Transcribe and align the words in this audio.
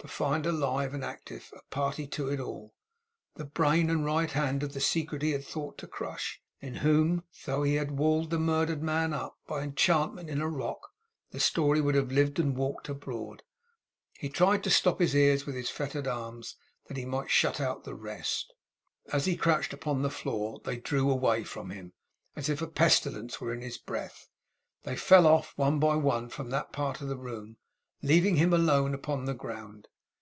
To 0.00 0.08
find 0.08 0.46
alive 0.46 0.94
and 0.94 1.04
active 1.04 1.52
a 1.54 1.60
party 1.68 2.06
to 2.06 2.30
it 2.30 2.40
all 2.40 2.74
the 3.34 3.44
brain 3.44 3.90
and 3.90 4.02
right 4.02 4.30
hand 4.30 4.62
of 4.62 4.72
the 4.72 4.80
secret 4.80 5.20
he 5.20 5.32
had 5.32 5.44
thought 5.44 5.76
to 5.76 5.86
crush! 5.86 6.40
In 6.58 6.76
whom, 6.76 7.24
though 7.44 7.62
he 7.64 7.74
had 7.74 7.98
walled 7.98 8.30
the 8.30 8.38
murdered 8.38 8.82
man 8.82 9.12
up, 9.12 9.38
by 9.46 9.60
enchantment 9.60 10.30
in 10.30 10.40
a 10.40 10.48
rock, 10.48 10.88
the 11.32 11.38
story 11.40 11.82
would 11.82 11.94
have 11.96 12.10
lived 12.10 12.38
and 12.38 12.56
walked 12.56 12.88
abroad! 12.88 13.42
He 14.18 14.30
tried 14.30 14.64
to 14.64 14.70
stop 14.70 15.00
his 15.00 15.14
ears 15.14 15.44
with 15.44 15.54
his 15.54 15.68
fettered 15.68 16.06
arms, 16.06 16.56
that 16.88 16.96
he 16.96 17.04
might 17.04 17.28
shut 17.30 17.60
out 17.60 17.84
the 17.84 17.94
rest. 17.94 18.54
As 19.12 19.26
he 19.26 19.36
crouched 19.36 19.74
upon 19.74 20.00
the 20.00 20.08
floor, 20.08 20.62
they 20.64 20.78
drew 20.78 21.10
away 21.10 21.44
from 21.44 21.68
him 21.68 21.92
as 22.34 22.48
if 22.48 22.62
a 22.62 22.66
pestilence 22.66 23.38
were 23.38 23.52
in 23.52 23.60
his 23.60 23.76
breath. 23.76 24.30
They 24.84 24.96
fell 24.96 25.26
off, 25.26 25.52
one 25.56 25.78
by 25.78 25.96
one, 25.96 26.30
from 26.30 26.48
that 26.50 26.72
part 26.72 27.02
of 27.02 27.08
the 27.08 27.18
room, 27.18 27.58
leaving 28.02 28.36
him 28.36 28.54
alone 28.54 28.94
upon 28.94 29.26
the 29.26 29.34
ground. 29.34 29.86